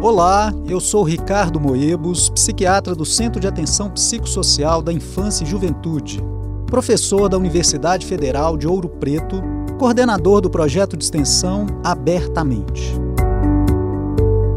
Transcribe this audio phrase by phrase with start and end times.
[0.00, 6.22] Olá, eu sou Ricardo Moebos, psiquiatra do Centro de Atenção Psicossocial da Infância e Juventude,
[6.66, 9.42] professor da Universidade Federal de Ouro Preto,
[9.76, 12.94] coordenador do projeto de extensão Abertamente.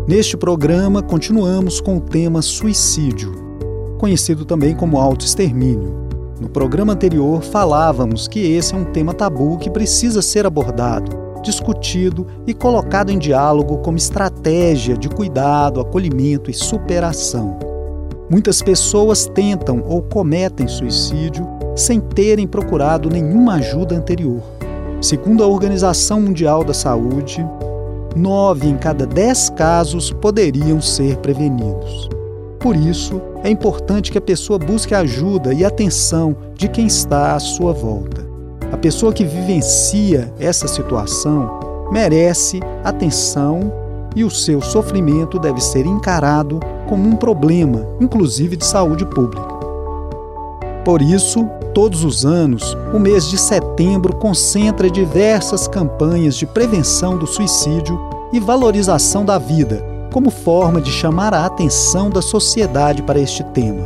[0.08, 3.34] Neste programa, continuamos com o tema suicídio,
[3.98, 6.08] conhecido também como autoextermínio.
[6.40, 12.28] No programa anterior, falávamos que esse é um tema tabu que precisa ser abordado discutido
[12.46, 17.58] e colocado em diálogo como estratégia de cuidado, acolhimento e superação.
[18.30, 21.46] Muitas pessoas tentam ou cometem suicídio
[21.76, 24.42] sem terem procurado nenhuma ajuda anterior.
[25.02, 27.46] Segundo a Organização Mundial da Saúde,
[28.16, 32.10] nove em cada dez casos poderiam ser prevenidos.
[32.60, 37.40] Por isso, é importante que a pessoa busque ajuda e atenção de quem está à
[37.40, 38.31] sua volta.
[38.72, 43.72] A pessoa que vivencia essa situação merece atenção
[44.16, 49.52] e o seu sofrimento deve ser encarado como um problema, inclusive de saúde pública.
[50.86, 57.28] Por isso, todos os anos, o mês de setembro concentra diversas campanhas de prevenção do
[57.28, 58.00] suicídio
[58.34, 63.84] e valorização da vida, como forma de chamar a atenção da sociedade para este tema.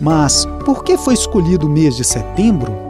[0.00, 2.89] Mas por que foi escolhido o mês de setembro?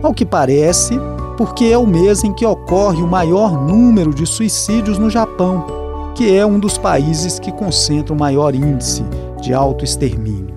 [0.00, 0.94] Ao que parece,
[1.36, 6.36] porque é o mês em que ocorre o maior número de suicídios no Japão, que
[6.36, 9.04] é um dos países que concentra o maior índice
[9.40, 10.54] de autoextermínio.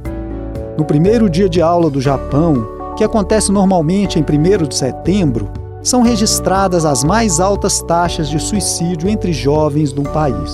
[0.77, 5.49] No primeiro dia de aula do Japão, que acontece normalmente em 1 de setembro,
[5.81, 10.53] são registradas as mais altas taxas de suicídio entre jovens do país.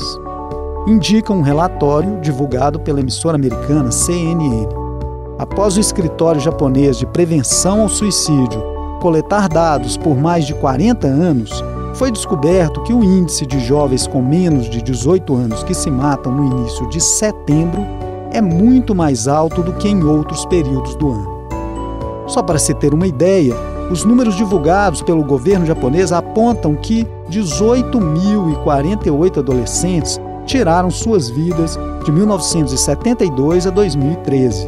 [0.87, 4.67] Indica um relatório divulgado pela emissora americana CNN.
[5.37, 11.63] Após o escritório japonês de prevenção ao suicídio coletar dados por mais de 40 anos,
[11.97, 16.31] foi descoberto que o índice de jovens com menos de 18 anos que se matam
[16.31, 17.83] no início de setembro
[18.31, 21.47] é muito mais alto do que em outros períodos do ano.
[22.27, 23.55] Só para se ter uma ideia,
[23.89, 33.65] os números divulgados pelo governo japonês apontam que 18.048 adolescentes tiraram suas vidas de 1972
[33.65, 34.67] a 2013.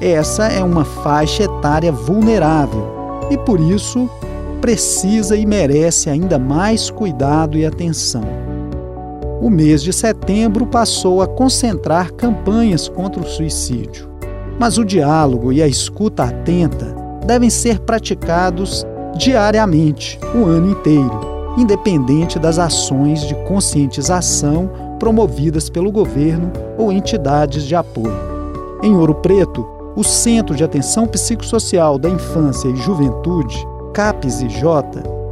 [0.00, 2.97] Essa é uma faixa etária vulnerável
[3.30, 4.08] e por isso
[4.60, 8.24] precisa e merece ainda mais cuidado e atenção.
[9.40, 14.08] O mês de setembro passou a concentrar campanhas contra o suicídio,
[14.58, 16.94] mas o diálogo e a escuta atenta
[17.24, 18.84] devem ser praticados
[19.16, 21.20] diariamente, o ano inteiro,
[21.56, 28.16] independente das ações de conscientização promovidas pelo governo ou entidades de apoio.
[28.82, 34.62] Em Ouro Preto, o Centro de Atenção Psicossocial da Infância e Juventude, CAPS-IJ,